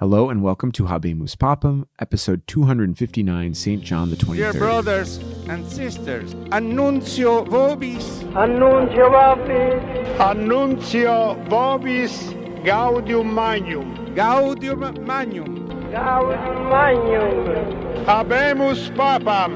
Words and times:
Hello 0.00 0.28
and 0.28 0.42
welcome 0.42 0.72
to 0.72 0.86
Habemus 0.86 1.36
Papam, 1.36 1.84
episode 2.00 2.48
259, 2.48 3.54
St. 3.54 3.80
John 3.80 4.10
the 4.10 4.16
23rd. 4.16 4.34
Dear 4.34 4.52
brothers 4.54 5.18
and 5.48 5.64
sisters, 5.70 6.34
annuncio 6.50 7.44
vobis, 7.44 8.04
Annuncio 8.34 9.08
vobis, 9.08 10.18
Annuncio 10.18 11.36
vobis 11.48 12.64
gaudium 12.64 13.32
magnum. 13.32 14.12
gaudium 14.16 14.80
magnum. 15.06 15.68
gaudium 15.92 16.68
magnum. 16.68 18.04
Habemus 18.04 18.90
papam. 18.96 19.54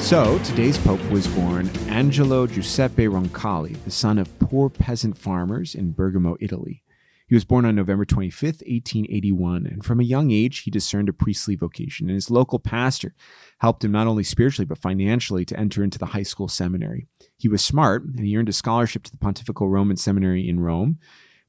So, 0.00 0.38
today's 0.40 0.78
Pope 0.78 1.04
was 1.10 1.28
born 1.28 1.68
Angelo 1.88 2.46
Giuseppe 2.48 3.06
Roncalli, 3.06 3.76
the 3.84 3.90
son 3.92 4.18
of 4.18 4.36
poor 4.40 4.68
peasant 4.68 5.16
farmers 5.16 5.76
in 5.76 5.92
Bergamo, 5.92 6.36
Italy. 6.40 6.82
He 7.28 7.34
was 7.34 7.44
born 7.44 7.66
on 7.66 7.74
November 7.74 8.06
25th, 8.06 8.62
1881, 8.66 9.66
and 9.66 9.84
from 9.84 10.00
a 10.00 10.04
young 10.04 10.30
age 10.30 10.60
he 10.60 10.70
discerned 10.70 11.10
a 11.10 11.12
priestly 11.12 11.56
vocation, 11.56 12.08
and 12.08 12.14
his 12.14 12.30
local 12.30 12.58
pastor 12.58 13.14
helped 13.58 13.84
him 13.84 13.92
not 13.92 14.06
only 14.06 14.24
spiritually 14.24 14.64
but 14.64 14.78
financially 14.78 15.44
to 15.44 15.60
enter 15.60 15.84
into 15.84 15.98
the 15.98 16.06
high 16.06 16.22
school 16.22 16.48
seminary. 16.48 17.06
He 17.36 17.46
was 17.46 17.62
smart, 17.62 18.04
and 18.04 18.20
he 18.20 18.34
earned 18.34 18.48
a 18.48 18.54
scholarship 18.54 19.02
to 19.04 19.10
the 19.10 19.18
Pontifical 19.18 19.68
Roman 19.68 19.98
Seminary 19.98 20.48
in 20.48 20.60
Rome, 20.60 20.98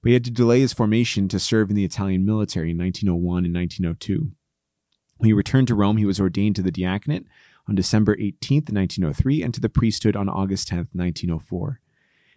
but 0.04 0.10
he 0.10 0.14
had 0.14 0.26
to 0.26 0.32
delay 0.32 0.60
his 0.60 0.74
formation 0.74 1.30
to 1.30 1.40
serve 1.40 1.70
in 1.70 1.78
the 1.78 1.86
Italian 1.86 2.26
military 2.26 2.72
in 2.72 2.78
1901 2.78 3.46
and 3.46 3.56
1902. 3.56 4.32
When 5.16 5.28
he 5.28 5.34
returned 5.34 5.70
to 5.70 5.76
Rome, 5.76 5.96
he 5.96 6.06
was 6.06 6.20
ordained 6.20 6.58
to 6.58 6.62
the 6.62 6.72
diaconate 6.72 7.26
on 7.70 7.76
December 7.76 8.18
18th, 8.18 8.70
1903, 8.70 9.44
and 9.44 9.54
to 9.54 9.62
the 9.62 9.70
priesthood 9.70 10.18
on 10.18 10.28
August 10.28 10.68
10th, 10.70 10.90
1904. 10.92 11.80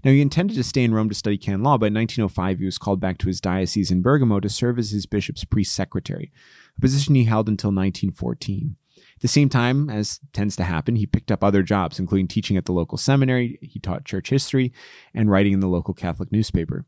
Now, 0.04 0.10
he 0.10 0.20
intended 0.20 0.56
to 0.56 0.64
stay 0.64 0.82
in 0.82 0.94
Rome 0.94 1.08
to 1.08 1.14
study 1.14 1.38
canon 1.38 1.62
law, 1.62 1.78
but 1.78 1.86
in 1.86 1.94
1905 1.94 2.58
he 2.58 2.64
was 2.64 2.78
called 2.78 3.00
back 3.00 3.18
to 3.18 3.28
his 3.28 3.40
diocese 3.40 3.90
in 3.90 4.02
Bergamo 4.02 4.40
to 4.40 4.48
serve 4.48 4.78
as 4.78 4.90
his 4.90 5.06
bishop's 5.06 5.44
priest 5.44 5.74
secretary, 5.74 6.32
a 6.76 6.80
position 6.80 7.14
he 7.14 7.24
held 7.24 7.48
until 7.48 7.68
1914. 7.68 8.76
At 8.96 9.20
the 9.20 9.28
same 9.28 9.48
time, 9.48 9.88
as 9.88 10.18
tends 10.32 10.56
to 10.56 10.64
happen, 10.64 10.96
he 10.96 11.06
picked 11.06 11.30
up 11.30 11.44
other 11.44 11.62
jobs, 11.62 12.00
including 12.00 12.26
teaching 12.26 12.56
at 12.56 12.64
the 12.64 12.72
local 12.72 12.98
seminary, 12.98 13.58
he 13.62 13.78
taught 13.78 14.04
church 14.04 14.30
history, 14.30 14.72
and 15.14 15.30
writing 15.30 15.52
in 15.52 15.60
the 15.60 15.68
local 15.68 15.94
Catholic 15.94 16.32
newspaper. 16.32 16.84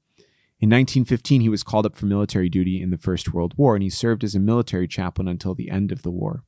In 0.61 0.71
1915, 0.71 1.41
he 1.41 1.49
was 1.49 1.63
called 1.63 1.87
up 1.87 1.95
for 1.95 2.07
military 2.07 2.49
duty 2.49 2.81
in 2.81 2.91
the 2.91 2.99
First 2.99 3.33
World 3.33 3.55
War, 3.57 3.77
and 3.77 3.83
he 3.83 3.91
served 3.91 4.25
as 4.25 4.35
a 4.35 4.41
military 4.41 4.89
chaplain 4.89 5.29
until 5.29 5.55
the 5.55 5.71
end 5.71 5.93
of 5.93 6.03
the 6.03 6.11
war. 6.11 6.43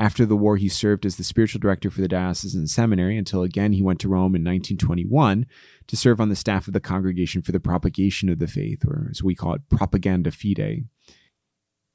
After 0.00 0.24
the 0.24 0.34
war, 0.34 0.56
he 0.56 0.70
served 0.70 1.04
as 1.04 1.16
the 1.16 1.24
spiritual 1.24 1.60
director 1.60 1.90
for 1.90 2.00
the 2.00 2.08
diocesan 2.08 2.66
seminary 2.68 3.18
until 3.18 3.42
again 3.42 3.74
he 3.74 3.82
went 3.82 4.00
to 4.00 4.08
Rome 4.08 4.34
in 4.34 4.42
1921 4.42 5.44
to 5.88 5.96
serve 5.96 6.22
on 6.22 6.30
the 6.30 6.36
staff 6.36 6.66
of 6.66 6.72
the 6.72 6.80
Congregation 6.80 7.42
for 7.42 7.52
the 7.52 7.60
Propagation 7.60 8.30
of 8.30 8.38
the 8.38 8.46
Faith, 8.46 8.82
or 8.86 9.08
as 9.10 9.22
we 9.22 9.34
call 9.34 9.52
it, 9.52 9.68
Propaganda 9.68 10.30
Fide. 10.30 10.86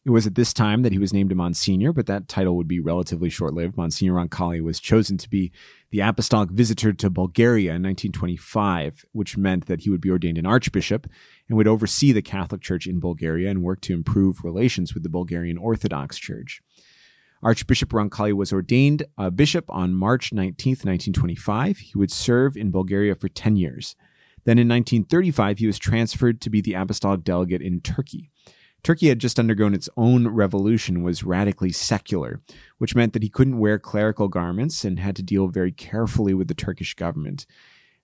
It 0.05 0.11
was 0.11 0.27
at 0.27 0.35
this 0.35 0.53
time 0.53 0.83
that 0.83 0.91
he 0.91 0.99
was 0.99 1.13
named 1.13 1.31
a 1.31 1.35
Monsignor, 1.35 1.93
but 1.93 2.05
that 2.05 2.27
title 2.27 2.55
would 2.57 2.67
be 2.67 2.79
relatively 2.79 3.31
short 3.31 3.55
lived. 3.55 3.75
Monsignor 3.75 4.13
Roncalli 4.13 4.61
was 4.61 4.79
chosen 4.79 5.17
to 5.17 5.27
be 5.27 5.51
the 5.89 6.01
apostolic 6.01 6.51
visitor 6.51 6.93
to 6.93 7.09
Bulgaria 7.09 7.71
in 7.71 7.81
1925, 7.81 9.03
which 9.13 9.35
meant 9.35 9.65
that 9.65 9.81
he 9.81 9.89
would 9.89 10.01
be 10.01 10.11
ordained 10.11 10.37
an 10.37 10.45
archbishop 10.45 11.07
and 11.49 11.57
would 11.57 11.67
oversee 11.67 12.11
the 12.11 12.21
Catholic 12.21 12.61
Church 12.61 12.85
in 12.85 12.99
Bulgaria 12.99 13.49
and 13.49 13.63
work 13.63 13.81
to 13.81 13.95
improve 13.95 14.43
relations 14.43 14.93
with 14.93 15.01
the 15.01 15.09
Bulgarian 15.09 15.57
Orthodox 15.57 16.19
Church. 16.19 16.61
Archbishop 17.43 17.89
Roncalli 17.89 18.33
was 18.33 18.53
ordained 18.53 19.03
a 19.17 19.29
bishop 19.29 19.65
on 19.69 19.93
March 19.93 20.33
19, 20.33 20.71
1925. 20.71 21.77
He 21.77 21.97
would 21.97 22.11
serve 22.11 22.57
in 22.57 22.71
Bulgaria 22.71 23.15
for 23.15 23.29
10 23.29 23.55
years. 23.55 23.95
Then 24.45 24.57
in 24.57 24.67
1935, 24.67 25.57
he 25.57 25.67
was 25.67 25.79
transferred 25.79 26.39
to 26.41 26.49
be 26.49 26.61
the 26.61 26.73
apostolic 26.73 27.23
delegate 27.23 27.61
in 27.61 27.81
Turkey. 27.81 28.29
Turkey 28.83 29.09
had 29.09 29.17
just 29.17 29.39
undergone 29.39 29.73
its 29.73 29.89
own 29.97 30.27
revolution, 30.27 31.01
was 31.01 31.23
radically 31.23 31.71
secular, 31.71 32.41
which 32.77 32.93
meant 32.93 33.13
that 33.13 33.23
he 33.23 33.29
couldn't 33.29 33.57
wear 33.57 33.79
clerical 33.79 34.27
garments 34.27 34.85
and 34.85 34.99
had 34.99 35.15
to 35.15 35.23
deal 35.23 35.47
very 35.47 35.71
carefully 35.71 36.35
with 36.35 36.47
the 36.47 36.53
Turkish 36.53 36.93
government. 36.93 37.47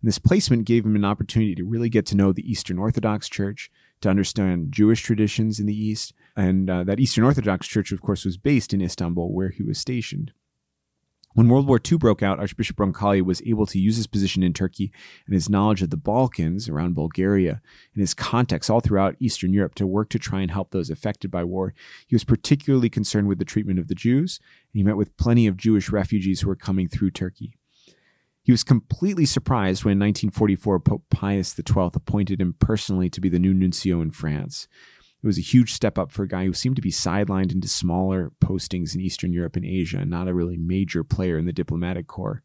And 0.01 0.07
this 0.07 0.17
placement 0.17 0.65
gave 0.65 0.83
him 0.83 0.95
an 0.95 1.05
opportunity 1.05 1.53
to 1.53 1.63
really 1.63 1.89
get 1.89 2.07
to 2.07 2.15
know 2.15 2.33
the 2.33 2.49
Eastern 2.51 2.79
Orthodox 2.79 3.29
Church, 3.29 3.69
to 4.01 4.09
understand 4.09 4.71
Jewish 4.71 5.03
traditions 5.03 5.59
in 5.59 5.67
the 5.67 5.79
East, 5.79 6.13
and 6.35 6.69
uh, 6.69 6.83
that 6.83 6.99
Eastern 6.99 7.23
Orthodox 7.23 7.67
Church, 7.67 7.91
of 7.91 8.01
course, 8.01 8.25
was 8.25 8.37
based 8.37 8.73
in 8.73 8.81
Istanbul, 8.81 9.33
where 9.33 9.49
he 9.49 9.63
was 9.63 9.79
stationed. 9.79 10.33
When 11.33 11.47
World 11.47 11.65
War 11.65 11.79
II 11.79 11.97
broke 11.97 12.21
out, 12.21 12.39
Archbishop 12.39 12.75
Roncalli 12.75 13.21
was 13.21 13.41
able 13.45 13.65
to 13.67 13.79
use 13.79 13.95
his 13.95 14.07
position 14.07 14.43
in 14.43 14.51
Turkey 14.51 14.91
and 15.25 15.33
his 15.33 15.49
knowledge 15.49 15.81
of 15.81 15.89
the 15.89 15.95
Balkans 15.95 16.67
around 16.67 16.95
Bulgaria 16.95 17.61
and 17.93 18.01
his 18.01 18.13
contacts 18.13 18.69
all 18.69 18.81
throughout 18.81 19.15
Eastern 19.19 19.53
Europe 19.53 19.73
to 19.75 19.87
work 19.87 20.09
to 20.09 20.19
try 20.19 20.41
and 20.41 20.51
help 20.51 20.71
those 20.71 20.89
affected 20.89 21.31
by 21.31 21.45
war. 21.45 21.73
He 22.05 22.15
was 22.15 22.25
particularly 22.25 22.89
concerned 22.89 23.29
with 23.29 23.39
the 23.39 23.45
treatment 23.45 23.79
of 23.79 23.87
the 23.87 23.95
Jews, 23.95 24.39
and 24.73 24.79
he 24.79 24.83
met 24.83 24.97
with 24.97 25.15
plenty 25.15 25.47
of 25.47 25.55
Jewish 25.55 25.89
refugees 25.89 26.41
who 26.41 26.49
were 26.49 26.55
coming 26.55 26.89
through 26.89 27.11
Turkey. 27.11 27.53
He 28.43 28.51
was 28.51 28.63
completely 28.63 29.25
surprised 29.25 29.85
when 29.85 29.93
in 29.93 29.99
1944 29.99 30.79
Pope 30.79 31.03
Pius 31.09 31.55
XII 31.55 31.91
appointed 31.93 32.41
him 32.41 32.55
personally 32.59 33.09
to 33.09 33.21
be 33.21 33.29
the 33.29 33.39
new 33.39 33.53
nuncio 33.53 34.01
in 34.01 34.11
France. 34.11 34.67
It 35.23 35.27
was 35.27 35.37
a 35.37 35.41
huge 35.41 35.73
step 35.73 35.99
up 35.99 36.11
for 36.11 36.23
a 36.23 36.27
guy 36.27 36.45
who 36.45 36.53
seemed 36.53 36.77
to 36.77 36.81
be 36.81 36.91
sidelined 36.91 37.51
into 37.51 37.67
smaller 37.67 38.31
postings 38.43 38.95
in 38.95 39.01
Eastern 39.01 39.33
Europe 39.33 39.55
and 39.55 39.65
Asia 39.65 39.99
and 39.99 40.09
not 40.09 40.27
a 40.27 40.33
really 40.33 40.57
major 40.57 41.03
player 41.03 41.37
in 41.37 41.45
the 41.45 41.53
diplomatic 41.53 42.07
corps. 42.07 42.41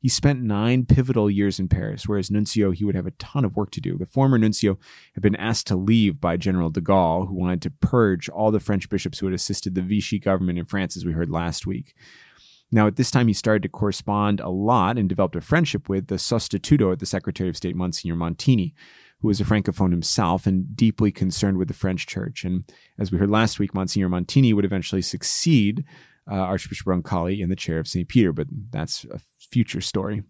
He 0.00 0.08
spent 0.08 0.42
nine 0.42 0.86
pivotal 0.86 1.28
years 1.28 1.58
in 1.58 1.68
Paris, 1.68 2.06
where 2.06 2.18
as 2.18 2.30
nuncio, 2.30 2.70
he 2.70 2.84
would 2.84 2.94
have 2.94 3.06
a 3.06 3.12
ton 3.12 3.44
of 3.44 3.56
work 3.56 3.70
to 3.72 3.80
do. 3.80 3.98
The 3.98 4.06
former 4.06 4.38
nuncio 4.38 4.78
had 5.14 5.22
been 5.22 5.34
asked 5.36 5.66
to 5.68 5.76
leave 5.76 6.20
by 6.20 6.36
General 6.36 6.70
de 6.70 6.80
Gaulle, 6.80 7.26
who 7.26 7.34
wanted 7.34 7.62
to 7.62 7.70
purge 7.70 8.28
all 8.28 8.52
the 8.52 8.60
French 8.60 8.88
bishops 8.88 9.18
who 9.18 9.26
had 9.26 9.34
assisted 9.34 9.74
the 9.74 9.82
Vichy 9.82 10.20
government 10.20 10.58
in 10.58 10.66
France, 10.66 10.96
as 10.96 11.04
we 11.04 11.12
heard 11.12 11.30
last 11.30 11.66
week. 11.66 11.94
Now, 12.70 12.86
at 12.86 12.96
this 12.96 13.10
time, 13.10 13.26
he 13.26 13.34
started 13.34 13.62
to 13.62 13.68
correspond 13.68 14.40
a 14.40 14.50
lot 14.50 14.98
and 14.98 15.08
developed 15.08 15.34
a 15.34 15.40
friendship 15.40 15.88
with 15.88 16.08
the 16.08 16.16
sostituto 16.16 16.92
at 16.92 17.00
the 17.00 17.06
Secretary 17.06 17.48
of 17.48 17.56
State, 17.56 17.74
Monsignor 17.74 18.14
Montini, 18.14 18.74
who 19.20 19.28
was 19.28 19.40
a 19.40 19.44
Francophone 19.44 19.90
himself 19.90 20.46
and 20.46 20.76
deeply 20.76 21.10
concerned 21.10 21.58
with 21.58 21.68
the 21.68 21.74
French 21.74 22.06
church. 22.06 22.44
And 22.44 22.64
as 22.98 23.10
we 23.10 23.18
heard 23.18 23.30
last 23.30 23.58
week, 23.58 23.74
Monsignor 23.74 24.08
Montini 24.08 24.54
would 24.54 24.64
eventually 24.64 25.02
succeed 25.02 25.84
uh, 26.30 26.34
Archbishop 26.34 26.86
Roncalli 26.86 27.40
in 27.40 27.48
the 27.48 27.56
chair 27.56 27.78
of 27.78 27.88
St. 27.88 28.08
Peter, 28.08 28.32
but 28.32 28.46
that's 28.70 29.04
a 29.06 29.20
future 29.50 29.80
story. 29.80 30.22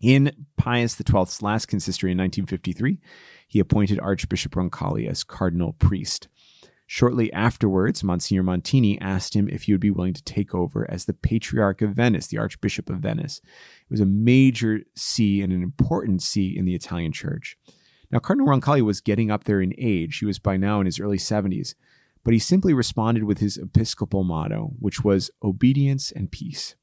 In 0.00 0.46
Pius 0.56 0.96
XII's 0.96 1.42
last 1.42 1.66
consistory 1.66 2.12
in 2.12 2.18
1953, 2.18 3.00
he 3.48 3.58
appointed 3.58 3.98
Archbishop 3.98 4.52
Roncalli 4.52 5.08
as 5.08 5.24
cardinal 5.24 5.72
priest. 5.72 6.28
Shortly 6.86 7.32
afterwards, 7.32 8.04
Monsignor 8.04 8.42
Montini 8.42 8.96
asked 9.00 9.34
him 9.34 9.48
if 9.48 9.64
he 9.64 9.72
would 9.72 9.80
be 9.80 9.90
willing 9.90 10.14
to 10.14 10.22
take 10.22 10.54
over 10.54 10.90
as 10.90 11.04
the 11.04 11.12
Patriarch 11.12 11.82
of 11.82 11.90
Venice, 11.90 12.28
the 12.28 12.38
Archbishop 12.38 12.88
of 12.88 13.00
Venice. 13.00 13.42
It 13.44 13.90
was 13.90 14.00
a 14.00 14.06
major 14.06 14.80
see 14.94 15.42
and 15.42 15.52
an 15.52 15.62
important 15.62 16.22
see 16.22 16.56
in 16.56 16.64
the 16.64 16.74
Italian 16.74 17.12
Church. 17.12 17.58
Now, 18.10 18.18
Cardinal 18.18 18.48
Roncalli 18.48 18.82
was 18.82 19.00
getting 19.00 19.30
up 19.30 19.44
there 19.44 19.60
in 19.60 19.74
age. 19.76 20.18
He 20.18 20.26
was 20.26 20.38
by 20.38 20.56
now 20.56 20.80
in 20.80 20.86
his 20.86 20.98
early 20.98 21.18
70s, 21.18 21.74
but 22.24 22.32
he 22.32 22.38
simply 22.38 22.72
responded 22.72 23.24
with 23.24 23.38
his 23.38 23.58
episcopal 23.58 24.24
motto, 24.24 24.72
which 24.78 25.04
was 25.04 25.30
obedience 25.42 26.10
and 26.10 26.30
peace. 26.30 26.74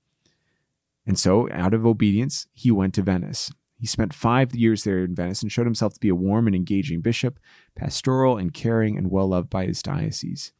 And 1.06 1.20
so, 1.20 1.50
out 1.52 1.74
of 1.74 1.86
obedience, 1.86 2.48
he 2.54 2.72
went 2.72 2.94
to 2.96 3.02
Venice. 3.02 3.52
He 3.80 3.88
spent 3.88 4.14
five 4.14 4.56
years 4.56 4.84
there 4.84 5.04
in 5.04 5.16
Venice 5.16 5.42
and 5.42 5.52
showed 5.52 5.66
himself 5.66 5.94
to 5.96 6.00
be 6.00 6.10
a 6.10 6.16
warm 6.16 6.48
and 6.48 6.56
engaging 6.56 7.02
bishop, 7.02 7.40
pastoral 7.76 8.38
and 8.38 8.54
caring 8.54 8.98
and 8.98 9.12
well 9.12 9.28
loved 9.28 9.50
by 9.50 9.66
his 9.66 9.84
diocese. 9.84 10.54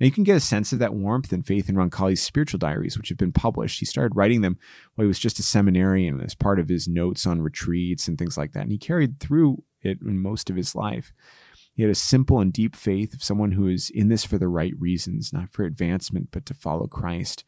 Now, 0.00 0.04
you 0.04 0.10
can 0.10 0.24
get 0.24 0.36
a 0.36 0.40
sense 0.40 0.72
of 0.72 0.80
that 0.80 0.94
warmth 0.94 1.32
and 1.32 1.46
faith 1.46 1.68
in 1.68 1.76
Roncalli's 1.76 2.22
spiritual 2.22 2.58
diaries, 2.58 2.98
which 2.98 3.08
have 3.08 3.18
been 3.18 3.32
published. 3.32 3.78
He 3.78 3.86
started 3.86 4.16
writing 4.16 4.40
them 4.40 4.58
while 4.94 5.04
he 5.04 5.08
was 5.08 5.18
just 5.18 5.38
a 5.38 5.44
seminarian 5.44 6.20
as 6.20 6.34
part 6.34 6.58
of 6.58 6.68
his 6.68 6.88
notes 6.88 7.26
on 7.26 7.40
retreats 7.40 8.08
and 8.08 8.18
things 8.18 8.36
like 8.36 8.52
that. 8.52 8.62
And 8.62 8.72
he 8.72 8.78
carried 8.78 9.20
through 9.20 9.62
it 9.86 10.02
in 10.02 10.18
most 10.18 10.50
of 10.50 10.56
his 10.56 10.74
life. 10.74 11.12
He 11.74 11.82
had 11.82 11.90
a 11.90 11.94
simple 11.94 12.40
and 12.40 12.52
deep 12.52 12.74
faith 12.74 13.14
of 13.14 13.22
someone 13.22 13.52
who 13.52 13.68
is 13.68 13.90
in 13.90 14.08
this 14.08 14.24
for 14.24 14.38
the 14.38 14.48
right 14.48 14.74
reasons, 14.78 15.32
not 15.32 15.52
for 15.52 15.64
advancement, 15.64 16.28
but 16.30 16.46
to 16.46 16.54
follow 16.54 16.86
Christ 16.86 17.44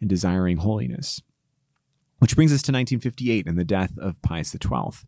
and 0.00 0.08
desiring 0.08 0.58
holiness. 0.58 1.22
Which 2.18 2.36
brings 2.36 2.52
us 2.52 2.62
to 2.62 2.72
1958 2.72 3.46
and 3.46 3.58
the 3.58 3.64
death 3.64 3.96
of 3.98 4.20
Pius 4.20 4.50
XII. 4.50 5.06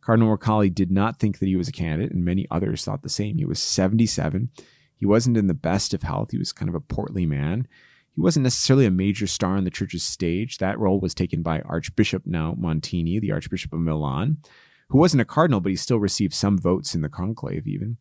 Cardinal 0.00 0.36
Roncalli 0.36 0.72
did 0.74 0.90
not 0.90 1.18
think 1.18 1.38
that 1.38 1.46
he 1.46 1.56
was 1.56 1.68
a 1.68 1.72
candidate, 1.72 2.12
and 2.12 2.24
many 2.24 2.46
others 2.50 2.84
thought 2.84 3.02
the 3.02 3.08
same. 3.08 3.36
He 3.36 3.44
was 3.44 3.62
77. 3.62 4.50
He 4.96 5.04
wasn't 5.04 5.36
in 5.36 5.46
the 5.46 5.54
best 5.54 5.92
of 5.92 6.02
health. 6.02 6.30
He 6.30 6.38
was 6.38 6.52
kind 6.52 6.68
of 6.68 6.74
a 6.74 6.80
portly 6.80 7.26
man. 7.26 7.68
He 8.14 8.22
wasn't 8.22 8.44
necessarily 8.44 8.86
a 8.86 8.90
major 8.90 9.26
star 9.26 9.56
on 9.56 9.64
the 9.64 9.70
church's 9.70 10.02
stage. 10.02 10.56
That 10.56 10.78
role 10.78 11.00
was 11.00 11.12
taken 11.12 11.42
by 11.42 11.60
Archbishop 11.60 12.22
now 12.24 12.54
Montini, 12.58 13.20
the 13.20 13.32
Archbishop 13.32 13.74
of 13.74 13.80
Milan, 13.80 14.38
who 14.88 14.98
wasn't 14.98 15.20
a 15.20 15.26
cardinal, 15.26 15.60
but 15.60 15.70
he 15.70 15.76
still 15.76 15.98
received 15.98 16.34
some 16.34 16.58
votes 16.58 16.94
in 16.94 17.02
the 17.02 17.08
conclave, 17.08 17.66
even. 17.66 17.96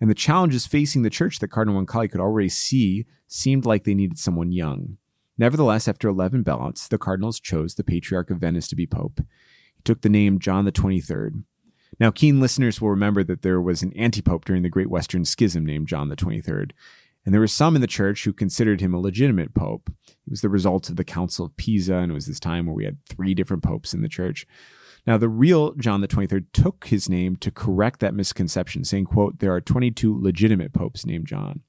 And 0.00 0.08
the 0.08 0.14
challenges 0.14 0.66
facing 0.66 1.02
the 1.02 1.10
church 1.10 1.40
that 1.40 1.48
Cardinal 1.48 1.80
Roncalli 1.80 2.10
could 2.10 2.20
already 2.20 2.48
see 2.48 3.06
seemed 3.28 3.66
like 3.66 3.84
they 3.84 3.94
needed 3.94 4.18
someone 4.18 4.50
young. 4.50 4.96
Nevertheless, 5.36 5.88
after 5.88 6.08
11 6.08 6.42
ballots, 6.42 6.88
the 6.88 6.98
cardinals 6.98 7.40
chose 7.40 7.74
the 7.74 7.84
Patriarch 7.84 8.30
of 8.30 8.38
Venice 8.38 8.68
to 8.68 8.76
be 8.76 8.86
pope. 8.86 9.20
He 9.74 9.82
took 9.84 10.02
the 10.02 10.08
name 10.08 10.38
John 10.38 10.64
the 10.64 10.72
23rd. 10.72 11.44
Now, 11.98 12.10
keen 12.10 12.40
listeners 12.40 12.80
will 12.80 12.90
remember 12.90 13.24
that 13.24 13.42
there 13.42 13.60
was 13.60 13.82
an 13.82 13.92
antipope 13.94 14.44
during 14.44 14.62
the 14.62 14.68
Great 14.68 14.90
Western 14.90 15.24
Schism 15.24 15.66
named 15.66 15.88
John 15.88 16.08
the 16.08 16.16
23rd, 16.16 16.72
and 17.24 17.34
there 17.34 17.40
were 17.40 17.46
some 17.46 17.74
in 17.74 17.80
the 17.80 17.86
church 17.86 18.24
who 18.24 18.32
considered 18.32 18.80
him 18.80 18.94
a 18.94 19.00
legitimate 19.00 19.54
pope. 19.54 19.90
It 20.08 20.30
was 20.30 20.40
the 20.40 20.48
result 20.48 20.88
of 20.88 20.96
the 20.96 21.04
Council 21.04 21.44
of 21.46 21.56
Pisa, 21.56 21.96
and 21.96 22.10
it 22.10 22.14
was 22.14 22.26
this 22.26 22.40
time 22.40 22.66
where 22.66 22.74
we 22.74 22.84
had 22.84 22.98
three 23.06 23.34
different 23.34 23.62
popes 23.62 23.92
in 23.92 24.02
the 24.02 24.08
church. 24.08 24.46
Now, 25.06 25.16
the 25.16 25.28
real 25.28 25.72
John 25.74 26.00
the 26.00 26.08
23rd 26.08 26.46
took 26.52 26.86
his 26.86 27.08
name 27.08 27.36
to 27.36 27.50
correct 27.50 28.00
that 28.00 28.14
misconception, 28.14 28.84
saying, 28.84 29.06
quote, 29.06 29.38
there 29.38 29.54
are 29.54 29.60
22 29.60 30.20
legitimate 30.20 30.72
popes 30.72 31.06
named 31.06 31.26
John. 31.26 31.62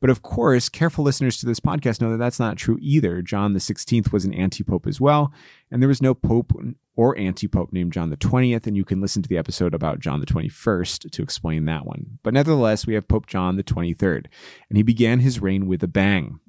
But 0.00 0.10
of 0.10 0.20
course, 0.20 0.68
careful 0.68 1.04
listeners 1.04 1.38
to 1.38 1.46
this 1.46 1.58
podcast 1.58 2.02
know 2.02 2.10
that 2.10 2.18
that's 2.18 2.38
not 2.38 2.58
true 2.58 2.78
either. 2.80 3.22
John 3.22 3.54
the 3.54 3.58
16th 3.58 4.12
was 4.12 4.26
an 4.26 4.34
anti-pope 4.34 4.86
as 4.86 5.00
well, 5.00 5.32
and 5.70 5.80
there 5.80 5.88
was 5.88 6.02
no 6.02 6.14
pope 6.14 6.52
or 6.94 7.18
anti-pope 7.18 7.72
named 7.72 7.94
John 7.94 8.10
the 8.10 8.16
20th, 8.16 8.66
and 8.66 8.76
you 8.76 8.84
can 8.84 9.00
listen 9.00 9.22
to 9.22 9.28
the 9.28 9.38
episode 9.38 9.72
about 9.74 10.00
John 10.00 10.20
the 10.20 10.26
21st 10.26 11.10
to 11.10 11.22
explain 11.22 11.64
that 11.64 11.86
one. 11.86 12.18
But 12.22 12.34
nevertheless, 12.34 12.86
we 12.86 12.94
have 12.94 13.08
Pope 13.08 13.26
John 13.26 13.56
the 13.56 13.64
23rd, 13.64 14.26
and 14.68 14.76
he 14.76 14.82
began 14.82 15.20
his 15.20 15.40
reign 15.40 15.66
with 15.66 15.82
a 15.82 15.88
bang. 15.88 16.40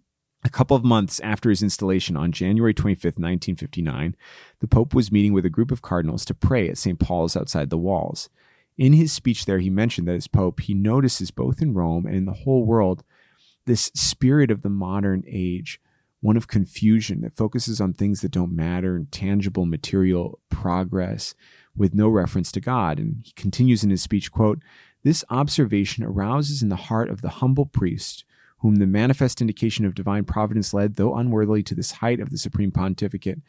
A 0.47 0.49
couple 0.49 0.77
of 0.77 0.85
months 0.85 1.19
after 1.19 1.49
his 1.49 1.61
installation 1.61 2.15
on 2.15 2.31
January 2.31 2.73
25th, 2.73 3.19
1959, 3.19 4.15
the 4.61 4.67
Pope 4.67 4.93
was 4.93 5.11
meeting 5.11 5.33
with 5.33 5.45
a 5.45 5.49
group 5.49 5.71
of 5.71 5.81
cardinals 5.81 6.23
to 6.23 6.33
pray 6.33 6.69
at 6.69 6.77
St. 6.77 6.97
Paul's 6.97 7.35
outside 7.35 7.69
the 7.69 7.77
walls. 7.77 8.29
In 8.77 8.93
his 8.93 9.11
speech 9.11 9.43
there, 9.43 9.59
he 9.59 9.69
mentioned 9.69 10.07
that 10.07 10.15
as 10.15 10.29
Pope, 10.29 10.61
he 10.61 10.73
notices 10.73 11.31
both 11.31 11.61
in 11.61 11.73
Rome 11.73 12.05
and 12.05 12.15
in 12.15 12.23
the 12.23 12.31
whole 12.31 12.63
world 12.63 13.03
this 13.65 13.91
spirit 13.93 14.49
of 14.49 14.61
the 14.61 14.69
modern 14.69 15.25
age, 15.27 15.81
one 16.21 16.37
of 16.37 16.47
confusion 16.47 17.19
that 17.23 17.35
focuses 17.35 17.81
on 17.81 17.91
things 17.91 18.21
that 18.21 18.31
don't 18.31 18.55
matter 18.55 18.95
and 18.95 19.11
tangible 19.11 19.65
material 19.65 20.39
progress 20.47 21.35
with 21.75 21.93
no 21.93 22.07
reference 22.07 22.53
to 22.53 22.61
God. 22.61 22.99
And 22.99 23.17
he 23.25 23.33
continues 23.33 23.83
in 23.83 23.89
his 23.89 24.01
speech, 24.01 24.31
quote, 24.31 24.59
This 25.03 25.25
observation 25.29 26.05
arouses 26.05 26.61
in 26.61 26.69
the 26.69 26.77
heart 26.77 27.09
of 27.09 27.21
the 27.21 27.31
humble 27.31 27.65
priest 27.65 28.23
whom 28.59 28.75
the 28.75 28.87
manifest 28.87 29.41
indication 29.41 29.85
of 29.85 29.95
divine 29.95 30.23
providence 30.23 30.73
led, 30.73 30.95
though 30.95 31.15
unworthily, 31.15 31.63
to 31.63 31.75
this 31.75 31.93
height 31.93 32.19
of 32.19 32.31
the 32.31 32.37
supreme 32.37 32.71
pontificate, 32.71 33.39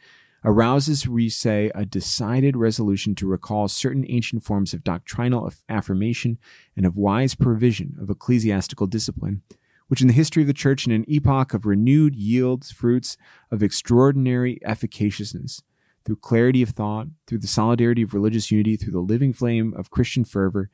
arouses, 0.43 1.07
we 1.07 1.29
say, 1.29 1.71
a 1.75 1.85
decided 1.85 2.55
resolution 2.55 3.15
to 3.15 3.27
recall 3.27 3.67
certain 3.67 4.05
ancient 4.07 4.43
forms 4.43 4.73
of 4.73 4.83
doctrinal 4.83 5.51
affirmation 5.67 6.37
and 6.77 6.85
of 6.85 6.95
wise 6.95 7.35
provision 7.35 7.95
of 7.99 8.09
ecclesiastical 8.09 8.87
discipline, 8.87 9.41
which 9.87 10.01
in 10.01 10.07
the 10.07 10.13
history 10.13 10.43
of 10.43 10.47
the 10.47 10.53
church 10.53 10.85
in 10.85 10.93
an 10.93 11.05
epoch 11.07 11.53
of 11.53 11.65
renewed 11.65 12.15
yields 12.15 12.71
fruits 12.71 13.17
of 13.51 13.63
extraordinary 13.63 14.59
efficaciousness, 14.61 15.61
through 16.05 16.15
clarity 16.15 16.61
of 16.61 16.69
thought, 16.69 17.07
through 17.27 17.39
the 17.39 17.47
solidarity 17.47 18.03
of 18.03 18.13
religious 18.13 18.51
unity, 18.51 18.77
through 18.77 18.93
the 18.93 18.99
living 18.99 19.33
flame 19.33 19.73
of 19.75 19.89
Christian 19.89 20.23
fervor, 20.23 20.69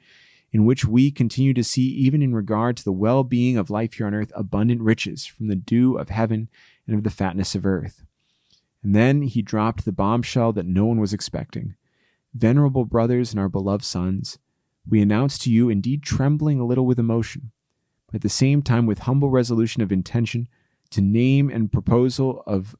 in 0.56 0.64
which 0.64 0.86
we 0.86 1.12
continue 1.12 1.54
to 1.54 1.66
see, 1.66 1.82
even 1.82 2.22
in 2.22 2.34
regard 2.34 2.78
to 2.78 2.84
the 2.86 2.92
well 2.94 3.26
being 3.26 3.58
of 3.58 3.70
life 3.70 3.96
here 3.96 4.08
on 4.08 4.14
earth, 4.14 4.32
abundant 4.34 4.80
riches 4.80 5.26
from 5.26 5.48
the 5.48 5.56
dew 5.58 5.98
of 5.98 6.08
heaven 6.08 6.48
and 6.88 6.96
of 6.96 7.04
the 7.04 7.10
fatness 7.10 7.56
of 7.56 7.66
earth. 7.66 8.06
And 8.82 8.96
then 8.96 9.24
he 9.24 9.42
dropped 9.42 9.84
the 9.84 9.92
bombshell 9.92 10.54
that 10.54 10.66
no 10.66 10.86
one 10.86 10.98
was 10.98 11.12
expecting. 11.12 11.76
Venerable 12.34 12.86
brothers 12.86 13.32
and 13.32 13.40
our 13.42 13.50
beloved 13.50 13.84
sons, 13.84 14.40
we 14.90 15.02
announce 15.02 15.38
to 15.40 15.52
you, 15.52 15.68
indeed 15.68 16.04
trembling 16.04 16.62
a 16.62 16.66
little 16.66 16.86
with 16.86 17.00
emotion, 17.00 17.52
but 18.08 18.16
at 18.16 18.22
the 18.22 18.30
same 18.30 18.62
time 18.62 18.86
with 18.86 19.00
humble 19.00 19.30
resolution 19.30 19.82
of 19.82 19.92
intention, 19.92 20.48
to 20.92 21.02
name 21.02 21.50
and 21.50 21.70
proposal 21.70 22.44
of 22.48 22.78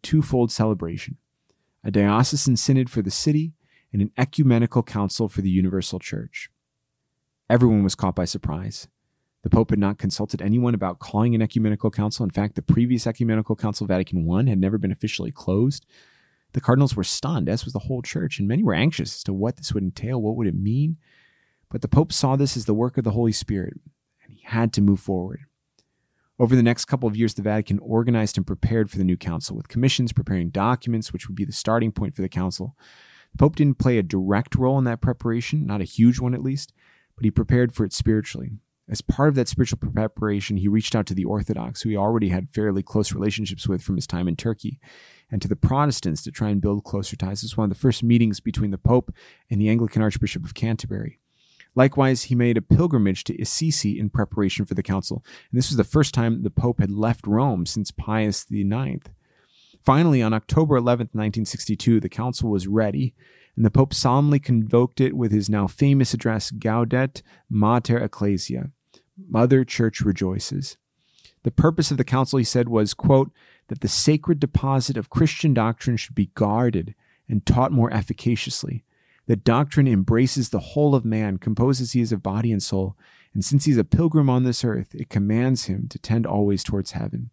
twofold 0.00 0.50
celebration 0.50 1.18
a 1.84 1.90
diocesan 1.90 2.56
synod 2.56 2.88
for 2.88 3.02
the 3.02 3.10
city 3.10 3.52
and 3.92 4.00
an 4.00 4.12
ecumenical 4.16 4.82
council 4.82 5.28
for 5.28 5.42
the 5.42 5.50
universal 5.50 5.98
church. 5.98 6.48
Everyone 7.50 7.82
was 7.82 7.94
caught 7.94 8.14
by 8.14 8.26
surprise. 8.26 8.88
The 9.42 9.48
Pope 9.50 9.70
had 9.70 9.78
not 9.78 9.98
consulted 9.98 10.42
anyone 10.42 10.74
about 10.74 10.98
calling 10.98 11.34
an 11.34 11.40
ecumenical 11.40 11.90
council. 11.90 12.24
In 12.24 12.30
fact, 12.30 12.56
the 12.56 12.62
previous 12.62 13.06
ecumenical 13.06 13.56
council, 13.56 13.86
Vatican 13.86 14.28
I, 14.30 14.50
had 14.50 14.58
never 14.58 14.76
been 14.76 14.92
officially 14.92 15.30
closed. 15.30 15.86
The 16.52 16.60
cardinals 16.60 16.94
were 16.94 17.04
stunned, 17.04 17.48
as 17.48 17.64
was 17.64 17.72
the 17.72 17.80
whole 17.80 18.02
church, 18.02 18.38
and 18.38 18.48
many 18.48 18.62
were 18.62 18.74
anxious 18.74 19.16
as 19.16 19.22
to 19.24 19.32
what 19.32 19.56
this 19.56 19.72
would 19.72 19.82
entail, 19.82 20.20
what 20.20 20.36
would 20.36 20.46
it 20.46 20.54
mean. 20.54 20.98
But 21.70 21.80
the 21.82 21.88
Pope 21.88 22.12
saw 22.12 22.36
this 22.36 22.56
as 22.56 22.66
the 22.66 22.74
work 22.74 22.98
of 22.98 23.04
the 23.04 23.12
Holy 23.12 23.32
Spirit, 23.32 23.80
and 24.24 24.32
he 24.32 24.42
had 24.44 24.72
to 24.74 24.82
move 24.82 25.00
forward. 25.00 25.40
Over 26.38 26.54
the 26.54 26.62
next 26.62 26.84
couple 26.84 27.08
of 27.08 27.16
years, 27.16 27.34
the 27.34 27.42
Vatican 27.42 27.78
organized 27.80 28.36
and 28.36 28.46
prepared 28.46 28.90
for 28.90 28.98
the 28.98 29.04
new 29.04 29.16
council 29.16 29.56
with 29.56 29.68
commissions 29.68 30.12
preparing 30.12 30.50
documents, 30.50 31.12
which 31.12 31.28
would 31.28 31.34
be 31.34 31.44
the 31.44 31.52
starting 31.52 31.92
point 31.92 32.14
for 32.14 32.22
the 32.22 32.28
council. 32.28 32.76
The 33.32 33.38
Pope 33.38 33.56
didn't 33.56 33.78
play 33.78 33.98
a 33.98 34.02
direct 34.02 34.54
role 34.54 34.78
in 34.78 34.84
that 34.84 35.00
preparation, 35.00 35.66
not 35.66 35.80
a 35.80 35.84
huge 35.84 36.20
one 36.20 36.34
at 36.34 36.42
least, 36.42 36.72
but 37.18 37.24
he 37.24 37.32
prepared 37.32 37.74
for 37.74 37.84
it 37.84 37.92
spiritually. 37.92 38.52
As 38.88 39.00
part 39.00 39.28
of 39.28 39.34
that 39.34 39.48
spiritual 39.48 39.78
preparation, 39.78 40.56
he 40.56 40.68
reached 40.68 40.94
out 40.94 41.04
to 41.06 41.14
the 41.14 41.24
Orthodox, 41.24 41.82
who 41.82 41.90
he 41.90 41.96
already 41.96 42.28
had 42.28 42.48
fairly 42.48 42.80
close 42.80 43.12
relationships 43.12 43.66
with 43.66 43.82
from 43.82 43.96
his 43.96 44.06
time 44.06 44.28
in 44.28 44.36
Turkey, 44.36 44.78
and 45.28 45.42
to 45.42 45.48
the 45.48 45.56
Protestants 45.56 46.22
to 46.22 46.30
try 46.30 46.48
and 46.48 46.60
build 46.60 46.84
closer 46.84 47.16
ties. 47.16 47.42
This 47.42 47.50
was 47.50 47.56
one 47.56 47.64
of 47.64 47.70
the 47.70 47.80
first 47.80 48.04
meetings 48.04 48.38
between 48.38 48.70
the 48.70 48.78
Pope 48.78 49.12
and 49.50 49.60
the 49.60 49.68
Anglican 49.68 50.00
Archbishop 50.00 50.44
of 50.44 50.54
Canterbury. 50.54 51.18
Likewise, 51.74 52.24
he 52.24 52.36
made 52.36 52.56
a 52.56 52.62
pilgrimage 52.62 53.24
to 53.24 53.42
Assisi 53.42 53.98
in 53.98 54.10
preparation 54.10 54.64
for 54.64 54.74
the 54.74 54.82
council, 54.84 55.24
and 55.50 55.58
this 55.58 55.70
was 55.70 55.76
the 55.76 55.82
first 55.82 56.14
time 56.14 56.44
the 56.44 56.50
Pope 56.50 56.78
had 56.78 56.92
left 56.92 57.26
Rome 57.26 57.66
since 57.66 57.90
Pius 57.90 58.46
IX. 58.48 59.06
Finally, 59.84 60.22
on 60.22 60.32
October 60.32 60.76
11, 60.76 61.08
1962, 61.12 61.98
the 61.98 62.08
council 62.08 62.48
was 62.48 62.68
ready, 62.68 63.14
and 63.58 63.64
the 63.64 63.72
Pope 63.72 63.92
solemnly 63.92 64.38
convoked 64.38 65.00
it 65.00 65.16
with 65.16 65.32
his 65.32 65.50
now 65.50 65.66
famous 65.66 66.14
address, 66.14 66.52
Gaudet 66.52 67.22
Mater 67.50 67.98
Ecclesia, 67.98 68.70
Mother 69.28 69.64
Church 69.64 70.00
rejoices. 70.00 70.76
The 71.42 71.50
purpose 71.50 71.90
of 71.90 71.96
the 71.96 72.04
council, 72.04 72.38
he 72.38 72.44
said, 72.44 72.68
was, 72.68 72.94
quote, 72.94 73.32
that 73.66 73.80
the 73.80 73.88
sacred 73.88 74.38
deposit 74.38 74.96
of 74.96 75.10
Christian 75.10 75.54
doctrine 75.54 75.96
should 75.96 76.14
be 76.14 76.30
guarded 76.36 76.94
and 77.28 77.44
taught 77.44 77.72
more 77.72 77.90
efficaciously. 77.90 78.84
That 79.26 79.42
doctrine 79.42 79.88
embraces 79.88 80.50
the 80.50 80.60
whole 80.60 80.94
of 80.94 81.04
man, 81.04 81.38
composes 81.38 81.90
he 81.90 82.00
is 82.00 82.12
of 82.12 82.22
body 82.22 82.52
and 82.52 82.62
soul, 82.62 82.96
and 83.34 83.44
since 83.44 83.64
he 83.64 83.72
is 83.72 83.76
a 83.76 83.82
pilgrim 83.82 84.30
on 84.30 84.44
this 84.44 84.64
earth, 84.64 84.94
it 84.94 85.08
commands 85.08 85.64
him 85.64 85.88
to 85.88 85.98
tend 85.98 86.26
always 86.26 86.62
towards 86.62 86.92
heaven. 86.92 87.30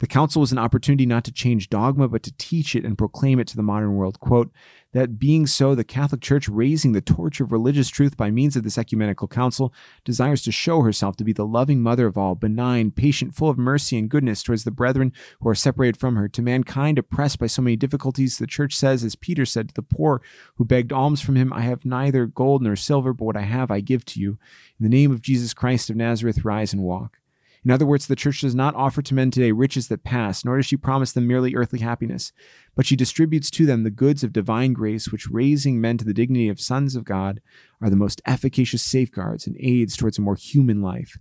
The 0.00 0.06
council 0.08 0.40
was 0.40 0.52
an 0.52 0.58
opportunity 0.58 1.06
not 1.06 1.24
to 1.24 1.32
change 1.32 1.70
dogma, 1.70 2.08
but 2.08 2.22
to 2.24 2.34
teach 2.36 2.74
it 2.74 2.84
and 2.84 2.98
proclaim 2.98 3.38
it 3.38 3.46
to 3.48 3.56
the 3.56 3.62
modern 3.62 3.94
world. 3.94 4.18
Quote, 4.20 4.50
that 4.92 5.18
being 5.18 5.46
so, 5.46 5.74
the 5.74 5.82
Catholic 5.82 6.20
Church, 6.20 6.48
raising 6.48 6.92
the 6.92 7.00
torch 7.00 7.40
of 7.40 7.50
religious 7.50 7.88
truth 7.88 8.16
by 8.16 8.30
means 8.30 8.54
of 8.54 8.62
this 8.62 8.78
ecumenical 8.78 9.26
council, 9.26 9.74
desires 10.04 10.40
to 10.42 10.52
show 10.52 10.82
herself 10.82 11.16
to 11.16 11.24
be 11.24 11.32
the 11.32 11.46
loving 11.46 11.80
mother 11.82 12.06
of 12.06 12.16
all, 12.16 12.36
benign, 12.36 12.92
patient, 12.92 13.34
full 13.34 13.50
of 13.50 13.58
mercy 13.58 13.98
and 13.98 14.08
goodness 14.08 14.42
towards 14.42 14.62
the 14.62 14.70
brethren 14.70 15.12
who 15.40 15.48
are 15.48 15.54
separated 15.54 15.96
from 15.96 16.14
her. 16.14 16.28
To 16.28 16.42
mankind 16.42 16.96
oppressed 16.96 17.40
by 17.40 17.48
so 17.48 17.60
many 17.60 17.74
difficulties, 17.74 18.38
the 18.38 18.46
Church 18.46 18.76
says, 18.76 19.02
as 19.02 19.16
Peter 19.16 19.44
said 19.44 19.68
to 19.68 19.74
the 19.74 19.82
poor 19.82 20.22
who 20.56 20.64
begged 20.64 20.92
alms 20.92 21.20
from 21.20 21.34
him, 21.34 21.52
I 21.52 21.62
have 21.62 21.84
neither 21.84 22.26
gold 22.26 22.62
nor 22.62 22.76
silver, 22.76 23.12
but 23.12 23.24
what 23.24 23.36
I 23.36 23.42
have 23.42 23.72
I 23.72 23.80
give 23.80 24.04
to 24.06 24.20
you. 24.20 24.38
In 24.78 24.84
the 24.84 24.96
name 24.96 25.10
of 25.10 25.22
Jesus 25.22 25.54
Christ 25.54 25.90
of 25.90 25.96
Nazareth, 25.96 26.44
rise 26.44 26.72
and 26.72 26.82
walk. 26.82 27.18
In 27.64 27.70
other 27.70 27.86
words, 27.86 28.06
the 28.06 28.16
church 28.16 28.42
does 28.42 28.54
not 28.54 28.74
offer 28.74 29.00
to 29.00 29.14
men 29.14 29.30
today 29.30 29.50
riches 29.50 29.88
that 29.88 30.04
pass, 30.04 30.44
nor 30.44 30.58
does 30.58 30.66
she 30.66 30.76
promise 30.76 31.12
them 31.12 31.26
merely 31.26 31.54
earthly 31.54 31.78
happiness, 31.78 32.30
but 32.74 32.84
she 32.84 32.94
distributes 32.94 33.50
to 33.52 33.64
them 33.64 33.82
the 33.82 33.90
goods 33.90 34.22
of 34.22 34.34
divine 34.34 34.74
grace, 34.74 35.10
which 35.10 35.30
raising 35.30 35.80
men 35.80 35.96
to 35.96 36.04
the 36.04 36.12
dignity 36.12 36.48
of 36.48 36.60
sons 36.60 36.94
of 36.94 37.04
God 37.04 37.40
are 37.80 37.88
the 37.88 37.96
most 37.96 38.20
efficacious 38.26 38.82
safeguards 38.82 39.46
and 39.46 39.56
aids 39.60 39.96
towards 39.96 40.18
a 40.18 40.22
more 40.22 40.34
human 40.34 40.82
life. 40.82 41.16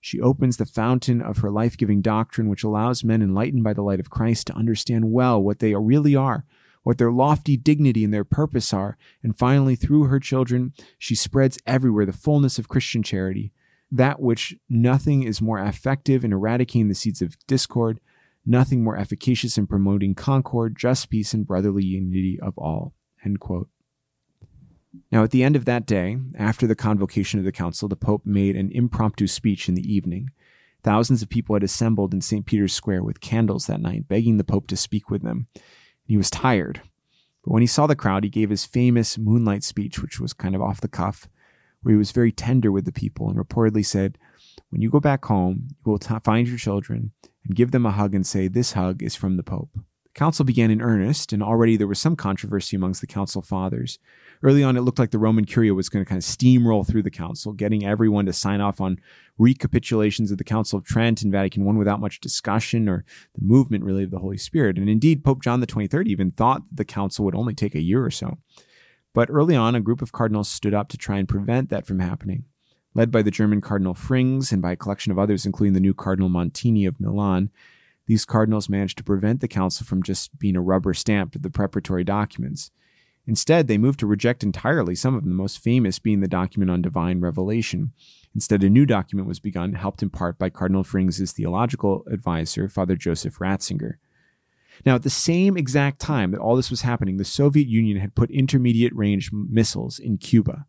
She 0.00 0.20
opens 0.20 0.58
the 0.58 0.66
fountain 0.66 1.22
of 1.22 1.38
her 1.38 1.50
life 1.50 1.76
giving 1.78 2.02
doctrine, 2.02 2.50
which 2.50 2.64
allows 2.64 3.02
men 3.02 3.22
enlightened 3.22 3.64
by 3.64 3.72
the 3.72 3.82
light 3.82 3.98
of 3.98 4.10
Christ 4.10 4.46
to 4.48 4.56
understand 4.56 5.10
well 5.10 5.42
what 5.42 5.58
they 5.58 5.74
really 5.74 6.14
are, 6.14 6.44
what 6.82 6.98
their 6.98 7.10
lofty 7.10 7.56
dignity 7.56 8.04
and 8.04 8.12
their 8.12 8.24
purpose 8.24 8.74
are, 8.74 8.98
and 9.22 9.36
finally, 9.36 9.74
through 9.74 10.04
her 10.04 10.20
children, 10.20 10.74
she 10.98 11.14
spreads 11.14 11.58
everywhere 11.66 12.06
the 12.06 12.12
fullness 12.12 12.58
of 12.58 12.68
Christian 12.68 13.02
charity 13.02 13.52
that 13.90 14.20
which 14.20 14.54
nothing 14.68 15.22
is 15.22 15.40
more 15.40 15.58
effective 15.58 16.24
in 16.24 16.32
eradicating 16.32 16.88
the 16.88 16.94
seeds 16.94 17.22
of 17.22 17.36
discord, 17.46 18.00
nothing 18.44 18.82
more 18.82 18.96
efficacious 18.96 19.56
in 19.56 19.66
promoting 19.66 20.14
concord, 20.14 20.76
just 20.76 21.10
peace, 21.10 21.32
and 21.32 21.46
brotherly 21.46 21.84
unity 21.84 22.38
of 22.40 22.56
all. 22.58 22.94
Now, 25.12 25.22
at 25.22 25.30
the 25.30 25.44
end 25.44 25.56
of 25.56 25.64
that 25.66 25.86
day, 25.86 26.18
after 26.36 26.66
the 26.66 26.74
convocation 26.74 27.38
of 27.38 27.44
the 27.44 27.52
council, 27.52 27.88
the 27.88 27.96
Pope 27.96 28.24
made 28.24 28.56
an 28.56 28.70
impromptu 28.72 29.26
speech 29.26 29.68
in 29.68 29.74
the 29.74 29.92
evening. 29.92 30.30
Thousands 30.82 31.22
of 31.22 31.28
people 31.28 31.54
had 31.54 31.62
assembled 31.62 32.14
in 32.14 32.20
St. 32.20 32.46
Peter's 32.46 32.72
Square 32.72 33.02
with 33.02 33.20
candles 33.20 33.66
that 33.66 33.80
night, 33.80 34.08
begging 34.08 34.38
the 34.38 34.44
Pope 34.44 34.66
to 34.68 34.76
speak 34.76 35.10
with 35.10 35.22
them. 35.22 35.46
He 36.04 36.16
was 36.16 36.30
tired. 36.30 36.80
But 37.44 37.52
when 37.52 37.62
he 37.62 37.66
saw 37.66 37.86
the 37.86 37.96
crowd, 37.96 38.24
he 38.24 38.30
gave 38.30 38.50
his 38.50 38.64
famous 38.64 39.18
moonlight 39.18 39.62
speech, 39.62 40.00
which 40.00 40.20
was 40.20 40.32
kind 40.32 40.54
of 40.54 40.62
off 40.62 40.80
the 40.80 40.88
cuff 40.88 41.28
where 41.82 41.92
he 41.92 41.98
was 41.98 42.12
very 42.12 42.32
tender 42.32 42.72
with 42.72 42.84
the 42.84 42.92
people 42.92 43.28
and 43.28 43.38
reportedly 43.38 43.84
said, 43.84 44.18
When 44.70 44.80
you 44.80 44.90
go 44.90 45.00
back 45.00 45.24
home, 45.24 45.68
you 45.70 45.92
will 45.92 45.98
t- 45.98 46.14
find 46.24 46.48
your 46.48 46.58
children 46.58 47.12
and 47.44 47.56
give 47.56 47.70
them 47.70 47.86
a 47.86 47.92
hug 47.92 48.14
and 48.14 48.26
say, 48.26 48.48
This 48.48 48.72
hug 48.72 49.02
is 49.02 49.14
from 49.14 49.36
the 49.36 49.42
Pope. 49.42 49.70
The 49.74 50.18
council 50.18 50.44
began 50.44 50.70
in 50.70 50.82
earnest, 50.82 51.32
and 51.32 51.42
already 51.42 51.76
there 51.76 51.86
was 51.86 51.98
some 51.98 52.16
controversy 52.16 52.76
amongst 52.76 53.00
the 53.00 53.06
council 53.06 53.42
fathers. 53.42 53.98
Early 54.42 54.62
on, 54.62 54.76
it 54.76 54.82
looked 54.82 54.98
like 54.98 55.10
the 55.10 55.18
Roman 55.18 55.44
Curia 55.44 55.74
was 55.74 55.88
going 55.88 56.04
to 56.04 56.08
kind 56.08 56.18
of 56.18 56.24
steamroll 56.24 56.86
through 56.86 57.02
the 57.02 57.10
council, 57.10 57.52
getting 57.52 57.84
everyone 57.84 58.26
to 58.26 58.32
sign 58.32 58.60
off 58.60 58.80
on 58.80 58.98
recapitulations 59.38 60.30
of 60.30 60.38
the 60.38 60.44
Council 60.44 60.78
of 60.78 60.84
Trent 60.84 61.22
and 61.22 61.32
Vatican 61.32 61.68
I 61.68 61.72
without 61.72 62.00
much 62.00 62.20
discussion 62.20 62.88
or 62.88 63.04
the 63.34 63.44
movement 63.44 63.84
really 63.84 64.04
of 64.04 64.10
the 64.10 64.18
Holy 64.18 64.38
Spirit. 64.38 64.78
And 64.78 64.88
indeed, 64.88 65.24
Pope 65.24 65.42
John 65.42 65.62
XXIII 65.62 66.04
even 66.06 66.30
thought 66.30 66.62
the 66.72 66.84
council 66.84 67.24
would 67.24 67.34
only 67.34 67.54
take 67.54 67.74
a 67.74 67.82
year 67.82 68.04
or 68.04 68.10
so. 68.10 68.38
But 69.18 69.30
early 69.30 69.56
on, 69.56 69.74
a 69.74 69.80
group 69.80 70.00
of 70.00 70.12
cardinals 70.12 70.48
stood 70.48 70.72
up 70.72 70.86
to 70.90 70.96
try 70.96 71.18
and 71.18 71.28
prevent 71.28 71.70
that 71.70 71.88
from 71.88 71.98
happening. 71.98 72.44
Led 72.94 73.10
by 73.10 73.22
the 73.22 73.32
German 73.32 73.60
Cardinal 73.60 73.94
Frings 73.94 74.52
and 74.52 74.62
by 74.62 74.70
a 74.70 74.76
collection 74.76 75.10
of 75.10 75.18
others, 75.18 75.44
including 75.44 75.72
the 75.72 75.80
new 75.80 75.92
Cardinal 75.92 76.28
Montini 76.28 76.86
of 76.86 77.00
Milan, 77.00 77.50
these 78.06 78.24
cardinals 78.24 78.68
managed 78.68 78.96
to 78.98 79.02
prevent 79.02 79.40
the 79.40 79.48
council 79.48 79.84
from 79.84 80.04
just 80.04 80.38
being 80.38 80.54
a 80.54 80.60
rubber 80.60 80.94
stamp 80.94 81.32
to 81.32 81.40
the 81.40 81.50
preparatory 81.50 82.04
documents. 82.04 82.70
Instead, 83.26 83.66
they 83.66 83.76
moved 83.76 83.98
to 83.98 84.06
reject 84.06 84.44
entirely 84.44 84.94
some 84.94 85.16
of 85.16 85.22
them, 85.22 85.30
the 85.30 85.34
most 85.34 85.58
famous 85.58 85.98
being 85.98 86.20
the 86.20 86.28
document 86.28 86.70
on 86.70 86.80
divine 86.80 87.20
revelation. 87.20 87.90
Instead, 88.36 88.62
a 88.62 88.70
new 88.70 88.86
document 88.86 89.26
was 89.26 89.40
begun, 89.40 89.72
helped 89.72 90.00
in 90.00 90.10
part 90.10 90.38
by 90.38 90.48
Cardinal 90.48 90.84
Frings' 90.84 91.32
theological 91.32 92.04
advisor, 92.08 92.68
Father 92.68 92.94
Joseph 92.94 93.40
Ratzinger. 93.40 93.94
Now, 94.84 94.94
at 94.94 95.02
the 95.02 95.10
same 95.10 95.56
exact 95.56 96.00
time 96.00 96.30
that 96.30 96.40
all 96.40 96.56
this 96.56 96.70
was 96.70 96.82
happening, 96.82 97.16
the 97.16 97.24
Soviet 97.24 97.68
Union 97.68 97.98
had 97.98 98.14
put 98.14 98.30
intermediate 98.30 98.94
range 98.94 99.30
missiles 99.32 99.98
in 99.98 100.18
Cuba. 100.18 100.66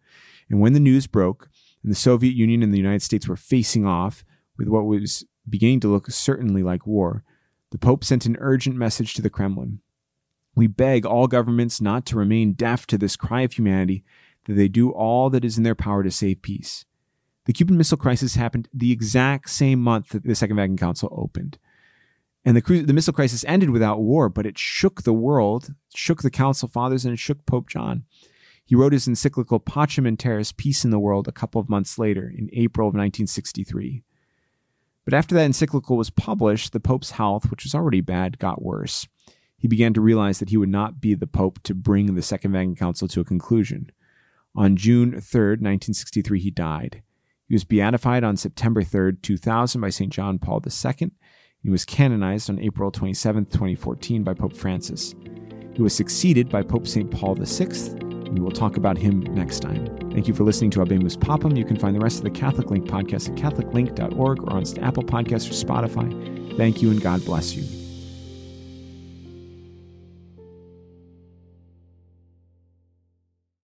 And 0.49 0.59
when 0.59 0.73
the 0.73 0.79
news 0.79 1.07
broke, 1.07 1.49
and 1.83 1.91
the 1.91 1.95
Soviet 1.95 2.35
Union 2.35 2.63
and 2.63 2.73
the 2.73 2.77
United 2.77 3.01
States 3.01 3.27
were 3.27 3.35
facing 3.35 3.85
off 3.85 4.23
with 4.57 4.67
what 4.67 4.85
was 4.85 5.25
beginning 5.47 5.79
to 5.81 5.87
look 5.87 6.09
certainly 6.11 6.63
like 6.63 6.85
war, 6.85 7.23
the 7.71 7.77
Pope 7.77 8.03
sent 8.03 8.25
an 8.25 8.37
urgent 8.39 8.75
message 8.75 9.13
to 9.13 9.21
the 9.21 9.29
Kremlin. 9.29 9.79
We 10.55 10.67
beg 10.67 11.05
all 11.05 11.27
governments 11.27 11.79
not 11.79 12.05
to 12.07 12.17
remain 12.17 12.53
deaf 12.53 12.85
to 12.87 12.97
this 12.97 13.15
cry 13.15 13.41
of 13.41 13.53
humanity, 13.53 14.03
that 14.45 14.53
they 14.53 14.67
do 14.67 14.91
all 14.91 15.29
that 15.29 15.45
is 15.45 15.57
in 15.57 15.63
their 15.63 15.75
power 15.75 16.03
to 16.03 16.11
save 16.11 16.41
peace. 16.41 16.85
The 17.45 17.53
Cuban 17.53 17.77
Missile 17.77 17.97
Crisis 17.97 18.35
happened 18.35 18.67
the 18.73 18.91
exact 18.91 19.49
same 19.49 19.79
month 19.79 20.09
that 20.09 20.23
the 20.23 20.35
Second 20.35 20.57
Vatican 20.57 20.77
Council 20.77 21.09
opened. 21.15 21.57
And 22.45 22.55
the, 22.55 22.81
the 22.81 22.93
missile 22.93 23.13
crisis 23.13 23.43
ended 23.47 23.69
without 23.69 24.01
war, 24.01 24.29
but 24.29 24.45
it 24.45 24.57
shook 24.57 25.03
the 25.03 25.13
world, 25.13 25.73
shook 25.93 26.21
the 26.21 26.31
Council 26.31 26.69
Fathers, 26.69 27.05
and 27.05 27.19
shook 27.19 27.45
Pope 27.45 27.69
John. 27.69 28.05
He 28.63 28.75
wrote 28.75 28.93
his 28.93 29.07
encyclical 29.07 29.59
Pacem 29.59 30.07
in 30.07 30.15
Terris, 30.15 30.51
Peace 30.51 30.85
in 30.85 30.91
the 30.91 30.99
World, 30.99 31.27
a 31.27 31.33
couple 31.33 31.59
of 31.59 31.69
months 31.69 31.97
later, 31.97 32.29
in 32.29 32.49
April 32.53 32.87
of 32.87 32.93
1963. 32.93 34.03
But 35.05 35.13
after 35.13 35.33
that 35.35 35.45
encyclical 35.45 35.97
was 35.97 36.11
published, 36.11 36.71
the 36.71 36.79
Pope's 36.79 37.11
health, 37.11 37.49
which 37.49 37.63
was 37.63 37.73
already 37.73 38.01
bad, 38.01 38.37
got 38.37 38.61
worse. 38.61 39.07
He 39.57 39.67
began 39.67 39.93
to 39.95 40.01
realize 40.01 40.39
that 40.39 40.49
he 40.49 40.57
would 40.57 40.69
not 40.69 41.01
be 41.01 41.15
the 41.15 41.27
Pope 41.27 41.59
to 41.63 41.73
bring 41.73 42.13
the 42.13 42.21
Second 42.21 42.51
Vatican 42.51 42.75
Council 42.75 43.07
to 43.07 43.21
a 43.21 43.25
conclusion. 43.25 43.91
On 44.55 44.75
June 44.75 45.19
3, 45.19 45.41
1963, 45.41 46.39
he 46.39 46.51
died. 46.51 47.01
He 47.47 47.55
was 47.55 47.63
beatified 47.63 48.23
on 48.23 48.37
September 48.37 48.83
3, 48.83 49.13
2000, 49.21 49.81
by 49.81 49.89
St. 49.89 50.13
John 50.13 50.37
Paul 50.37 50.61
II 50.63 51.11
he 51.63 51.69
was 51.69 51.85
canonized 51.85 52.49
on 52.49 52.59
April 52.59 52.91
27, 52.91 53.45
2014, 53.45 54.23
by 54.23 54.33
Pope 54.33 54.55
Francis. 54.55 55.15
He 55.73 55.81
was 55.81 55.95
succeeded 55.95 56.49
by 56.49 56.61
Pope 56.61 56.87
St. 56.87 57.09
Paul 57.09 57.35
VI. 57.35 57.69
We 58.31 58.39
will 58.39 58.51
talk 58.51 58.77
about 58.77 58.97
him 58.97 59.21
next 59.33 59.61
time. 59.61 59.87
Thank 60.11 60.27
you 60.27 60.33
for 60.33 60.43
listening 60.43 60.71
to 60.71 60.79
Habemus 60.79 61.17
Papam. 61.17 61.57
You 61.57 61.65
can 61.65 61.77
find 61.77 61.95
the 61.95 61.99
rest 61.99 62.17
of 62.17 62.23
the 62.23 62.31
Catholic 62.31 62.69
Link 62.69 62.85
podcast 62.85 63.29
at 63.29 63.35
catholiclink.org 63.35 64.43
or 64.43 64.53
on 64.53 64.63
Apple 64.83 65.03
Podcasts 65.03 65.49
or 65.49 65.65
Spotify. 65.65 66.57
Thank 66.57 66.81
you 66.81 66.91
and 66.91 67.01
God 67.01 67.23
bless 67.25 67.55
you. 67.55 67.78